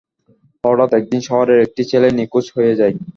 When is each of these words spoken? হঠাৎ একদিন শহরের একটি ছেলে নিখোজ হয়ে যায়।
হঠাৎ 0.63 0.89
একদিন 0.99 1.21
শহরের 1.29 1.59
একটি 1.65 1.81
ছেলে 1.91 2.07
নিখোজ 2.11 2.45
হয়ে 2.55 2.73
যায়। 2.79 2.93